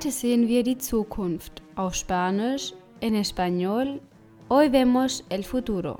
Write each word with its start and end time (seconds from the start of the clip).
Heute 0.00 0.12
sehen 0.12 0.48
wir 0.48 0.62
die 0.62 0.78
Zukunft 0.78 1.60
auf 1.76 1.94
Spanisch, 1.94 2.72
en 3.02 3.14
español. 3.14 4.00
Hoy 4.48 4.72
vemos 4.72 5.22
el 5.28 5.42
futuro. 5.42 5.98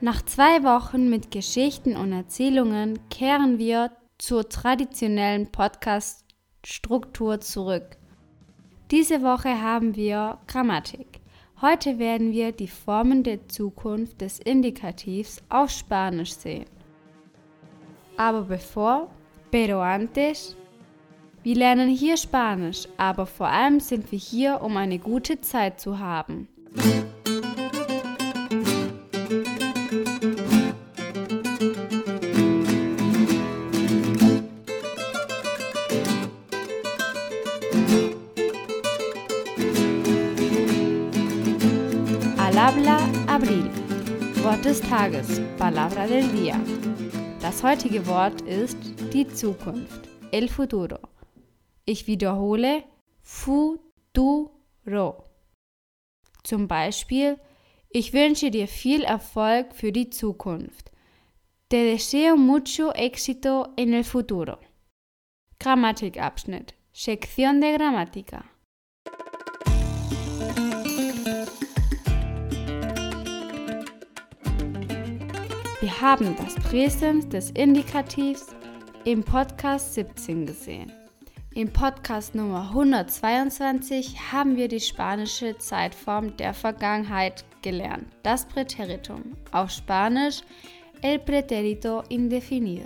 Nach 0.00 0.22
zwei 0.26 0.62
Wochen 0.62 1.10
mit 1.10 1.32
Geschichten 1.32 1.96
und 1.96 2.12
Erzählungen 2.12 3.00
kehren 3.10 3.58
wir 3.58 3.90
zur 4.18 4.48
traditionellen 4.48 5.50
Podcast-Struktur 5.50 7.40
zurück. 7.40 7.96
Diese 8.92 9.22
Woche 9.22 9.60
haben 9.60 9.96
wir 9.96 10.38
Grammatik. 10.46 11.20
Heute 11.60 11.98
werden 11.98 12.30
wir 12.30 12.52
die 12.52 12.68
Formen 12.68 13.24
der 13.24 13.48
Zukunft 13.48 14.20
des 14.20 14.38
Indikativs 14.38 15.42
auf 15.48 15.70
Spanisch 15.70 16.34
sehen. 16.34 16.66
Aber 18.16 18.42
bevor, 18.42 19.10
pero 19.50 19.80
antes, 19.80 20.56
wir 21.46 21.54
lernen 21.54 21.88
hier 21.88 22.16
Spanisch, 22.16 22.88
aber 22.96 23.24
vor 23.24 23.46
allem 23.46 23.78
sind 23.78 24.10
wir 24.10 24.18
hier, 24.18 24.62
um 24.62 24.76
eine 24.76 24.98
gute 24.98 25.40
Zeit 25.40 25.80
zu 25.80 26.00
haben. 26.00 26.48
Al 42.38 42.60
habla 42.60 42.98
Abril. 43.28 43.70
Wort 44.42 44.64
des 44.64 44.80
Tages, 44.80 45.40
Palabra 45.58 46.08
del 46.08 46.24
Día. 46.24 46.56
Das 47.40 47.62
heutige 47.62 48.04
Wort 48.08 48.40
ist 48.40 48.78
die 49.12 49.28
Zukunft, 49.28 50.08
el 50.32 50.48
futuro. 50.48 51.05
Ich 51.88 52.08
wiederhole 52.08 52.82
futuro. 53.22 54.42
Zum 56.42 56.66
Beispiel, 56.66 57.38
ich 57.90 58.12
wünsche 58.12 58.50
dir 58.50 58.66
viel 58.66 59.04
Erfolg 59.04 59.72
für 59.72 59.92
die 59.92 60.10
Zukunft. 60.10 60.90
Te 61.68 61.92
deseo 61.92 62.36
mucho 62.36 62.92
éxito 62.92 63.68
en 63.76 63.94
el 63.94 64.02
futuro. 64.02 64.58
Grammatikabschnitt. 65.60 66.74
Sección 66.92 67.60
de 67.60 67.76
gramática. 67.76 68.44
Wir 75.80 76.00
haben 76.00 76.34
das 76.36 76.56
Präsens 76.56 77.28
des 77.28 77.50
Indikativs 77.52 78.46
im 79.04 79.22
Podcast 79.22 79.94
17 79.94 80.46
gesehen. 80.46 81.05
Im 81.56 81.72
Podcast 81.72 82.34
Nummer 82.34 82.68
122 82.68 84.30
haben 84.30 84.58
wir 84.58 84.68
die 84.68 84.78
spanische 84.78 85.56
Zeitform 85.56 86.36
der 86.36 86.52
Vergangenheit 86.52 87.46
gelernt, 87.62 88.08
das 88.22 88.44
Präteritum, 88.44 89.22
auf 89.52 89.70
Spanisch 89.70 90.42
el 91.00 91.18
pretérito 91.18 92.04
indefinido. 92.10 92.84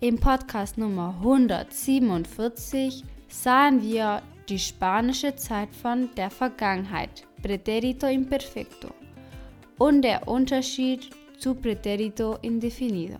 Im 0.00 0.18
Podcast 0.18 0.76
Nummer 0.76 1.14
147 1.20 3.04
sahen 3.28 3.80
wir 3.80 4.22
die 4.48 4.58
spanische 4.58 5.36
Zeitform 5.36 6.12
der 6.16 6.30
Vergangenheit, 6.30 7.22
Präterito 7.44 8.08
imperfecto, 8.08 8.88
und 9.78 10.02
der 10.02 10.26
Unterschied 10.26 11.10
zu 11.38 11.54
Präterito 11.54 12.38
indefinido. 12.42 13.18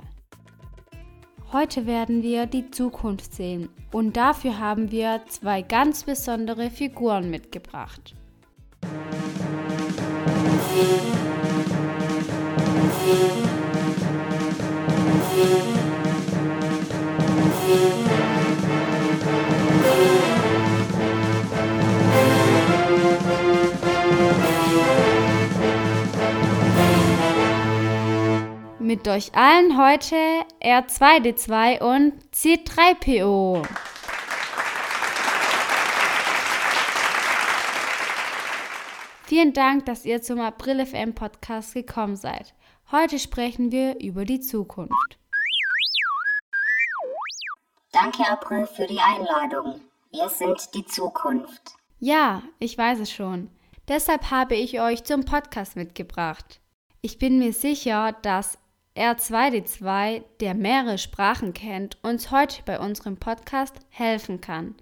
Heute 1.52 1.84
werden 1.84 2.22
wir 2.22 2.46
die 2.46 2.70
Zukunft 2.70 3.34
sehen 3.34 3.68
und 3.90 4.16
dafür 4.16 4.58
haben 4.58 4.90
wir 4.90 5.20
zwei 5.28 5.60
ganz 5.60 6.04
besondere 6.04 6.70
Figuren 6.70 7.28
mitgebracht. 7.28 8.14
Mit 29.04 29.10
euch 29.10 29.34
allen 29.34 29.76
heute 29.76 30.14
R2D2 30.62 31.80
und 31.80 32.22
C3PO. 32.32 33.66
Vielen 39.24 39.52
Dank, 39.54 39.86
dass 39.86 40.04
ihr 40.04 40.22
zum 40.22 40.38
April 40.38 40.86
FM 40.86 41.16
Podcast 41.16 41.74
gekommen 41.74 42.14
seid. 42.14 42.54
Heute 42.92 43.18
sprechen 43.18 43.72
wir 43.72 43.98
über 43.98 44.24
die 44.24 44.38
Zukunft. 44.38 45.18
Danke, 47.91 48.22
April, 48.30 48.68
für 48.68 48.86
die 48.86 49.00
Einladung. 49.00 49.80
Wir 50.12 50.28
sind 50.28 50.72
die 50.74 50.86
Zukunft. 50.86 51.74
Ja, 51.98 52.44
ich 52.60 52.78
weiß 52.78 53.00
es 53.00 53.10
schon. 53.10 53.50
Deshalb 53.88 54.30
habe 54.30 54.54
ich 54.54 54.80
euch 54.80 55.02
zum 55.02 55.24
Podcast 55.24 55.74
mitgebracht. 55.74 56.60
Ich 57.00 57.18
bin 57.18 57.41
mir 57.41 57.52
sicher, 57.52 58.12
dass 58.22 58.61
R2D2, 58.97 60.22
der 60.41 60.54
mehrere 60.54 60.98
Sprachen 60.98 61.54
kennt, 61.54 61.97
uns 62.03 62.30
heute 62.30 62.62
bei 62.64 62.78
unserem 62.78 63.16
Podcast 63.16 63.76
helfen 63.88 64.41
kann. 64.41 64.75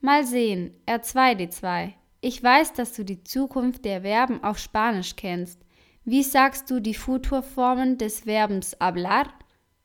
Mal 0.00 0.26
sehen, 0.26 0.74
R2D2. 0.86 1.92
Ich 2.20 2.42
weiß, 2.42 2.72
dass 2.72 2.94
du 2.94 3.04
die 3.04 3.22
Zukunft 3.22 3.84
der 3.84 4.02
Verben 4.02 4.42
auf 4.42 4.58
Spanisch 4.58 5.14
kennst. 5.14 5.64
Wie 6.04 6.22
sagst 6.22 6.70
du 6.70 6.80
die 6.80 6.94
Futurformen 6.94 7.98
des 7.98 8.20
Verbens 8.20 8.76
hablar? 8.80 9.32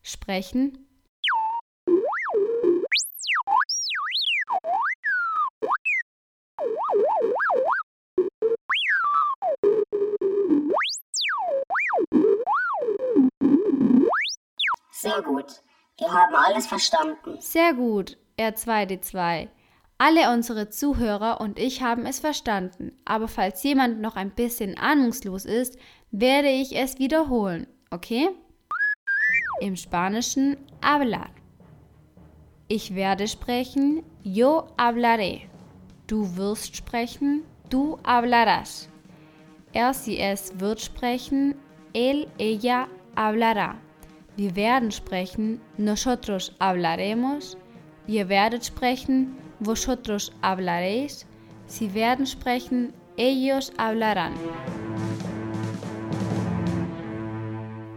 Sprechen? 0.02 0.83
Sehr 15.14 15.22
gut. 15.22 15.62
Wir 16.00 16.12
haben 16.12 16.36
alles 16.36 16.66
verstanden. 16.66 17.40
Sehr 17.40 17.74
gut, 17.74 18.18
R2D2. 18.40 19.48
Alle 20.00 20.34
unsere 20.34 20.70
Zuhörer 20.70 21.40
und 21.40 21.60
ich 21.60 21.84
haben 21.84 22.06
es 22.08 22.20
verstanden, 22.20 22.98
aber 23.06 23.28
falls 23.28 23.62
jemand 23.62 24.02
noch 24.02 24.16
ein 24.16 24.32
bisschen 24.32 24.78
ahnungslos 24.78 25.46
ist, 25.46 25.78
werde 26.10 26.50
ich 26.50 26.76
es 26.76 26.98
wiederholen, 26.98 27.68
okay? 27.92 28.30
Im 29.62 29.76
Spanischen 29.76 30.58
hablar. 30.84 31.30
Ich 32.68 32.96
werde 32.96 33.28
sprechen, 33.28 34.04
yo 34.24 34.68
hablaré. 34.78 35.42
Du 36.08 36.36
wirst 36.36 36.76
sprechen, 36.76 37.44
du 37.70 38.00
hablarás. 38.04 38.90
Er, 39.74 39.94
sie, 39.94 40.18
es 40.18 40.60
wird 40.60 40.82
sprechen, 40.82 41.56
él, 41.94 42.28
ella 42.40 42.88
hablará. 43.16 43.76
Wir 44.36 44.56
werden 44.56 44.92
sprechen, 44.92 45.62
nosotros 45.78 46.52
hablaremos. 46.60 47.56
Ihr 48.08 48.30
werdet 48.30 48.66
sprechen, 48.66 49.38
vosotros 49.60 50.32
hablaréis. 50.42 51.26
Sie 51.68 51.94
werden 51.94 52.26
sprechen, 52.26 52.94
ellos 53.16 53.72
hablarán. 53.78 54.34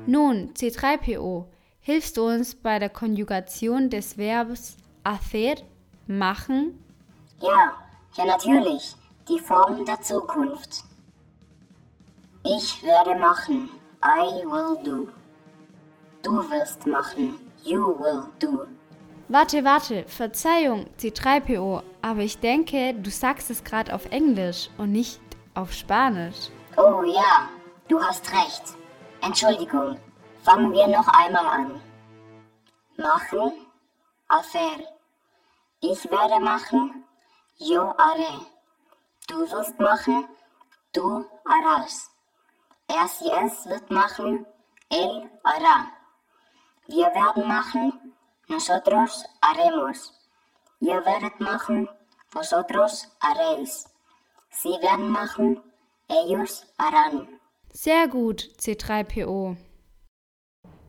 Nun, 0.06 0.53
C3PO, 0.55 1.47
hilfst 1.81 2.17
du 2.17 2.27
uns 2.27 2.55
bei 2.55 2.79
der 2.79 2.91
Konjugation 2.91 3.89
des 3.89 4.19
Verbs 4.19 4.77
hacer, 5.05 5.56
machen? 6.06 6.79
Ja, 7.41 7.73
ja 8.17 8.25
natürlich. 8.27 8.94
Die 9.29 9.41
Form 9.41 9.85
der 9.87 10.00
Zukunft. 10.03 10.85
Ich 12.44 12.82
werde 12.82 13.19
machen. 13.19 13.71
I 14.05 14.44
will 14.44 14.77
do. 14.85 15.09
Du 16.26 16.50
wirst 16.50 16.84
machen. 16.88 17.38
You 17.62 17.96
will 18.00 18.25
do. 18.40 18.67
Warte, 19.28 19.62
warte, 19.62 20.05
Verzeihung, 20.08 20.87
C3PO, 20.99 21.84
aber 22.02 22.20
ich 22.20 22.40
denke, 22.40 22.94
du 22.94 23.11
sagst 23.11 23.49
es 23.49 23.62
gerade 23.62 23.94
auf 23.94 24.06
Englisch 24.06 24.69
und 24.76 24.90
nicht 24.90 25.20
auf 25.55 25.73
Spanisch. 25.73 26.50
Oh 26.76 27.05
ja, 27.05 27.49
du 27.87 28.02
hast 28.02 28.28
recht. 28.32 28.64
Entschuldigung. 29.23 29.96
Fangen 30.43 30.73
wir 30.73 30.88
noch 30.88 31.06
einmal 31.06 31.46
an. 31.46 31.81
Machen, 32.96 33.52
hacer. 34.29 34.81
Ich 35.81 36.11
werde 36.11 36.40
machen, 36.40 37.05
yo 37.58 37.82
haré. 37.99 38.34
Du 39.29 39.49
wirst 39.52 39.79
machen, 39.79 40.26
du 40.93 41.25
harás. 41.44 42.11
Er, 42.88 43.06
sie, 43.06 43.31
es 43.44 43.67
wird 43.67 43.88
machen, 43.93 44.44
él 44.90 45.31
hará. 45.44 45.95
Wir 46.88 47.06
werden 47.06 47.49
machen, 47.49 47.93
nosotros 48.49 49.25
haremos. 49.43 50.12
Ihr 50.79 51.05
werdet 51.05 51.41
machen, 51.41 51.88
vosotros 52.29 53.09
haréis. 53.21 53.87
Sie 54.50 54.69
werden 54.69 55.09
machen, 55.09 55.61
ellos 56.09 56.65
harán. 56.79 57.27
Sehr 57.73 58.06
gut, 58.06 58.49
C3PO. 58.61 59.56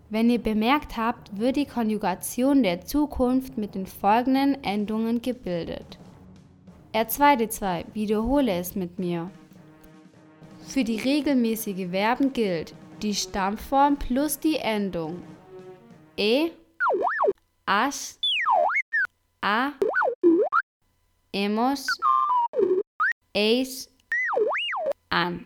Wenn 0.10 0.30
ihr 0.30 0.42
bemerkt 0.42 0.98
habt, 0.98 1.36
wird 1.36 1.56
die 1.56 1.66
Konjugation 1.66 2.62
der 2.62 2.86
Zukunft 2.86 3.58
mit 3.58 3.74
den 3.74 3.88
folgenden 3.88 4.64
Endungen 4.64 5.24
gebildet. 5.24 5.98
R2D2, 6.94 7.86
wiederhole 7.94 8.52
es 8.52 8.76
mit 8.76 9.00
mir. 9.00 9.32
Für 10.62 10.84
die 10.84 11.00
regelmäßige 11.00 11.90
Verben 11.90 12.34
gilt 12.34 12.76
die 13.02 13.16
Stammform 13.16 13.98
plus 13.98 14.40
die 14.40 14.58
Endung 14.58 15.24
e, 16.18 16.52
as, 17.66 18.19
a, 19.42 19.74
hemos, 21.34 21.86
eis, 23.36 23.90
an. 25.10 25.46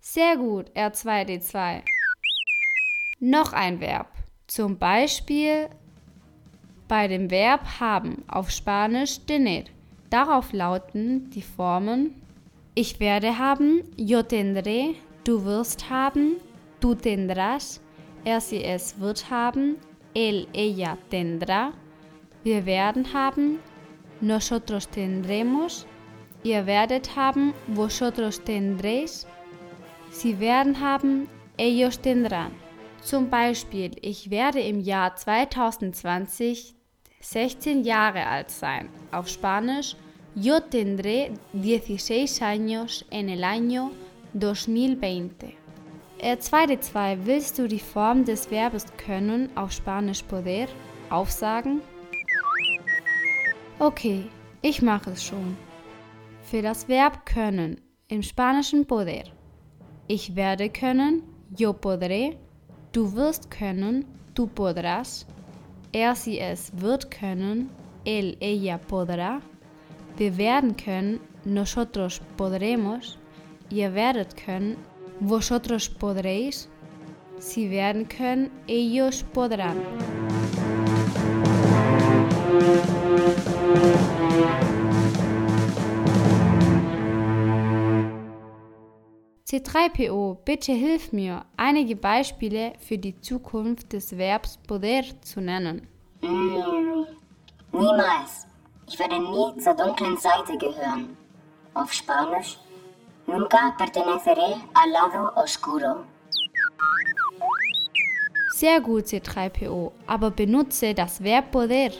Sehr 0.00 0.36
gut, 0.36 0.70
R2D2. 0.74 1.82
Noch 3.20 3.52
ein 3.52 3.80
Verb. 3.80 4.08
Zum 4.46 4.78
Beispiel 4.78 5.68
bei 6.88 7.08
dem 7.08 7.30
Verb 7.30 7.80
haben 7.80 8.24
auf 8.28 8.50
Spanisch 8.50 9.20
tener. 9.26 9.64
Darauf 10.10 10.52
lauten 10.52 11.30
die 11.30 11.42
Formen 11.42 12.22
ich 12.74 13.00
werde 13.00 13.38
haben, 13.38 13.82
yo 13.96 14.20
tendré, 14.20 14.94
du 15.24 15.44
wirst 15.44 15.90
haben, 15.90 16.36
tú 16.80 16.94
tendrás, 16.94 17.82
er 18.24 18.40
sie 18.40 18.64
es 18.64 18.98
wird 19.00 19.30
haben, 19.30 19.76
él 20.14 20.46
ella 20.52 20.98
tendrá, 21.10 21.72
wir 22.44 22.66
werden 22.66 23.12
haben, 23.12 23.58
nosotros 24.20 24.88
tendremos, 24.88 25.86
ihr 26.42 26.66
werdet 26.66 27.16
haben, 27.16 27.54
vosotros 27.68 28.42
tendréis, 28.42 29.26
sie 30.10 30.38
werden 30.38 30.80
haben, 30.80 31.28
ellos 31.56 32.00
tendrán. 32.00 32.52
Zum 33.02 33.28
Beispiel, 33.30 33.90
ich 34.00 34.30
werde 34.30 34.60
im 34.60 34.80
Jahr 34.80 35.16
2020 35.16 36.74
16 37.20 37.84
Jahre 37.84 38.26
alt 38.26 38.50
sein. 38.50 38.88
Auf 39.12 39.28
Spanisch, 39.28 39.96
yo 40.34 40.60
tendré 40.60 41.30
16 41.52 42.42
años 42.42 43.04
en 43.10 43.28
el 43.28 43.44
año 43.44 43.92
2020. 44.34 45.61
R2D2, 46.22 47.18
willst 47.24 47.58
du 47.58 47.66
die 47.66 47.80
Form 47.80 48.24
des 48.24 48.46
Verbes 48.46 48.86
können 48.96 49.48
auf 49.56 49.72
Spanisch 49.72 50.22
poder 50.22 50.68
aufsagen? 51.10 51.82
Okay, 53.78 54.24
ich 54.62 54.80
mache 54.82 55.10
es 55.10 55.24
schon. 55.24 55.56
Für 56.42 56.62
das 56.62 56.88
Verb 56.88 57.26
können 57.26 57.80
im 58.08 58.22
Spanischen 58.22 58.86
poder. 58.86 59.24
Ich 60.06 60.36
werde 60.36 60.68
können, 60.70 61.22
yo 61.56 61.72
podré, 61.72 62.36
Du 62.92 63.16
wirst 63.16 63.50
können, 63.50 64.04
tú 64.34 64.46
podrás. 64.46 65.24
Er, 65.92 66.14
sie, 66.14 66.38
es 66.38 66.70
wird 66.78 67.10
können, 67.10 67.70
él, 68.04 68.36
ella 68.38 68.78
podrá. 68.78 69.40
Wir 70.18 70.36
werden 70.36 70.76
können, 70.76 71.20
nosotros 71.46 72.20
podremos. 72.36 73.18
Ihr 73.70 73.94
werdet 73.94 74.36
können, 74.36 74.76
vosotros 75.22 75.88
podréis. 75.88 76.68
Sie 77.38 77.70
werden 77.70 78.08
können, 78.08 78.50
ellos 78.66 79.24
podrán. 79.32 79.76
C3PO, 89.48 90.36
bitte 90.44 90.72
hilf 90.72 91.12
mir, 91.12 91.44
einige 91.56 91.94
Beispiele 91.94 92.72
für 92.78 92.96
die 92.96 93.20
Zukunft 93.20 93.92
des 93.92 94.16
Verbs 94.16 94.58
poder 94.66 95.02
zu 95.20 95.40
nennen. 95.40 95.86
Niemals. 97.72 98.46
Ich 98.88 98.98
werde 98.98 99.18
nie 99.18 99.60
zur 99.60 99.74
dunklen 99.74 100.16
Seite 100.16 100.56
gehören. 100.56 101.16
Auf 101.74 101.92
Spanisch, 101.92 102.58
nunca 103.32 103.74
perteneceré 103.76 104.54
al 104.74 104.92
lado 104.92 105.32
oscuro. 105.36 106.04
Sehr 108.54 108.80
gut, 108.80 109.06
C3PO, 109.06 109.92
aber 110.06 110.30
benutze 110.30 110.94
das 110.94 111.22
Verb 111.22 111.50
poder. 111.50 111.90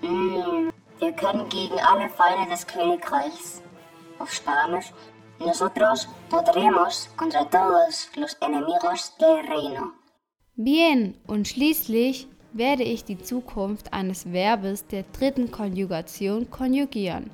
Mm, 0.00 0.70
wir 0.98 1.12
können 1.12 1.48
gegen 1.48 1.78
alle 1.78 2.08
Feinde 2.08 2.50
des 2.50 2.66
Königreichs. 2.66 3.62
Auf 4.18 4.32
Spanisch, 4.32 4.92
Nosotros 5.44 6.08
podremos 6.28 7.08
contra 7.16 7.44
todos 7.44 8.08
los 8.16 8.36
enemigos 8.40 9.12
del 9.18 9.44
reino. 9.46 9.92
Bien, 10.54 11.16
und 11.26 11.48
schließlich 11.48 12.28
werde 12.52 12.84
ich 12.84 13.04
die 13.04 13.18
Zukunft 13.18 13.92
eines 13.92 14.24
Verbes 14.32 14.86
der 14.86 15.04
dritten 15.12 15.50
Konjugation 15.50 16.48
konjugieren. 16.50 17.30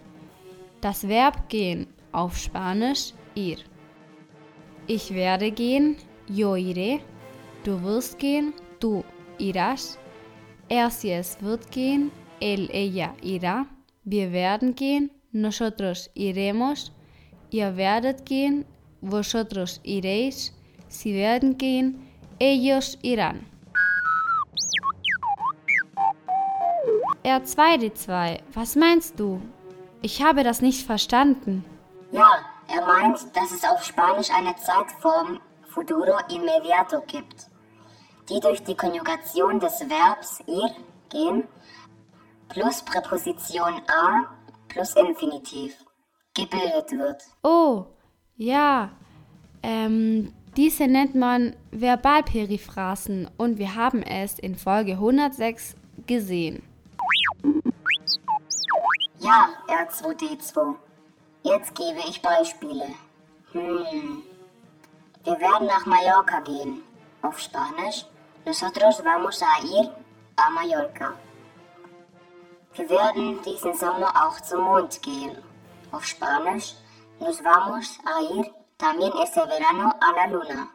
Das 0.80 1.06
Verb 1.06 1.48
gehen 1.48 1.88
auf 2.12 2.38
Spanisch 2.38 3.12
ir. 3.34 3.58
Ich 4.86 5.12
werde 5.14 5.50
gehen, 5.50 5.96
yo 6.28 6.54
iré. 6.56 7.00
Du 7.64 7.82
wirst 7.82 8.18
gehen, 8.18 8.54
tú 8.80 9.04
irás. 9.38 9.98
Er, 10.68 10.90
sie, 10.90 11.12
es 11.12 11.36
wird 11.40 11.70
gehen, 11.70 12.10
él, 12.40 12.68
ella 12.72 13.14
irá. 13.22 13.66
Wir 14.04 14.32
werden 14.32 14.74
gehen, 14.74 15.10
nosotros 15.32 16.10
iremos. 16.14 16.92
Ihr 17.50 17.76
werdet 17.76 18.24
gehen, 18.24 18.64
vosotros 19.00 19.80
iréis, 19.84 20.52
sie 20.88 21.14
werden 21.14 21.56
gehen, 21.56 21.98
ellos 22.38 22.98
irán. 23.02 23.46
R2D2, 27.24 28.38
was 28.54 28.76
meinst 28.76 29.18
du? 29.18 29.40
Ich 30.02 30.22
habe 30.22 30.44
das 30.44 30.62
nicht 30.62 30.86
verstanden. 30.86 31.64
Ja, 32.12 32.28
er 32.68 32.86
meint, 32.86 33.34
dass 33.34 33.50
es 33.52 33.64
auf 33.64 33.82
Spanisch 33.82 34.30
eine 34.30 34.54
Zeitform 34.56 35.40
futuro 35.68 36.18
inmediato 36.28 37.00
gibt, 37.06 37.46
die 38.28 38.40
durch 38.40 38.62
die 38.62 38.76
Konjugation 38.76 39.58
des 39.58 39.80
Verbs 39.88 40.40
ir, 40.46 40.70
gehen, 41.08 41.44
plus 42.48 42.82
Präposition 42.82 43.80
a 43.88 44.26
plus 44.68 44.94
Infinitiv 44.96 45.74
gebildet 46.34 46.90
wird. 46.92 47.22
Oh, 47.42 47.86
ja. 48.36 48.90
Ähm, 49.62 50.32
diese 50.56 50.86
nennt 50.86 51.14
man 51.14 51.56
Verbalperiphrasen 51.70 53.30
und 53.36 53.58
wir 53.58 53.74
haben 53.74 54.02
es 54.02 54.38
in 54.38 54.56
Folge 54.56 54.92
106 54.92 55.74
gesehen. 56.06 56.62
Ja, 59.20 59.48
R2D2. 59.66 60.76
Jetzt 61.48 61.74
gebe 61.74 62.00
ich 62.08 62.20
Beispiele. 62.20 62.86
Hm. 63.52 64.22
Wir 65.24 65.40
werden 65.40 65.66
nach 65.66 65.86
Mallorca 65.86 66.40
gehen. 66.40 66.82
Auf 67.22 67.38
Spanisch. 67.38 68.04
Nosotros 68.44 69.02
vamos 69.04 69.42
a 69.42 69.62
ir 69.64 69.90
a 70.36 70.50
Mallorca. 70.50 71.14
Wir 72.74 72.88
werden 72.90 73.40
diesen 73.42 73.74
Sommer 73.74 74.10
auch 74.24 74.40
zum 74.40 74.62
Mond 74.62 75.02
gehen. 75.02 75.36
Auf 75.90 76.04
Spanisch, 76.04 76.74
nos 77.18 77.42
vamos 77.42 77.98
a 78.04 78.20
ir 78.36 78.46
también 78.76 79.12
este 79.22 79.40
verano 79.46 79.92
a 80.00 80.12
la 80.16 80.26
luna. 80.26 80.68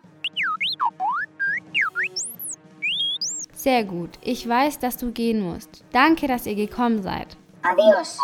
Sehr 3.53 3.85
gut. 3.85 4.19
Ich 4.21 4.47
weiß, 4.47 4.79
dass 4.79 4.97
du 4.97 5.11
gehen 5.11 5.39
musst. 5.39 5.85
Danke, 5.93 6.27
dass 6.27 6.45
ihr 6.45 6.55
gekommen 6.55 7.01
seid. 7.01 7.37
Adiós. 7.61 8.17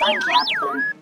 Danke, 0.00 0.30
Apfel. 0.40 0.97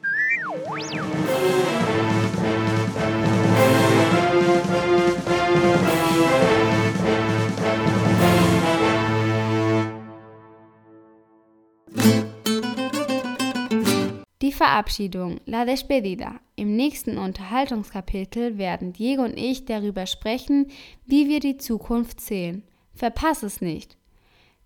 Die 14.43 14.53
Verabschiedung, 14.53 15.41
la 15.45 15.65
despedida. 15.65 16.41
Im 16.55 16.77
nächsten 16.77 17.19
Unterhaltungskapitel 17.19 18.59
werden 18.59 18.93
Diego 18.93 19.25
und 19.25 19.37
ich 19.37 19.67
darüber 19.67 20.07
sprechen, 20.07 20.69
wie 21.05 21.29
wir 21.29 21.41
die 21.41 21.59
Zukunft 21.59 22.21
sehen. 22.21 22.63
Verpass 22.95 23.43
es 23.43 23.61
nicht. 23.61 23.97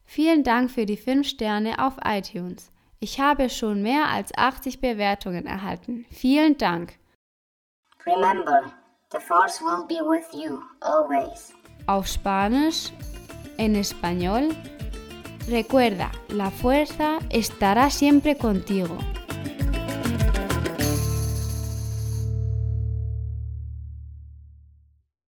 Vielen 0.04 0.44
Dank 0.44 0.70
für 0.70 0.87
die 0.87 0.97
5 0.97 1.26
Sterne 1.26 1.85
auf 1.85 1.97
iTunes. 2.04 2.70
Ich 3.02 3.19
habe 3.19 3.49
schon 3.49 3.80
mehr 3.83 4.09
als 4.09 4.30
80 4.37 4.80
Bewertungen 4.80 5.47
erhalten. 5.47 6.04
Vielen 6.11 6.59
Dank. 6.59 6.99
Remember, 8.04 8.62
the 9.11 9.19
force 9.19 9.62
will 9.62 9.87
be 9.88 10.02
with 10.07 10.26
you 10.35 10.62
always. 10.80 11.54
Auf 11.87 12.07
Spanisch, 12.07 12.92
en 13.57 13.75
español, 13.75 14.54
Recuerda, 15.49 16.12
la 16.28 16.50
fuerza 16.50 17.19
estará 17.30 17.90
siempre 17.90 18.37
contigo. 18.37 18.99